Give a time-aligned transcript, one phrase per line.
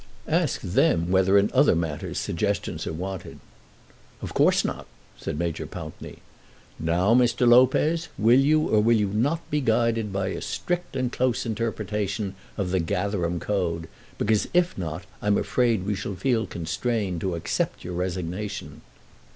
[0.27, 3.37] Ask them whether in other matters suggestions are wanted."
[4.23, 6.23] "Of course not," said Major Pountney.
[6.79, 7.47] "Now, Mr.
[7.47, 12.33] Lopez, will you or will you not be guided by a strict and close interpretation
[12.57, 13.87] of the Gatherum Code?
[14.17, 18.81] Because, if not, I'm afraid we shall feel constrained to accept your resignation."